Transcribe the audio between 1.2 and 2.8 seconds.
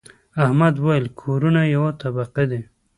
کورونه یوه طبقه دي.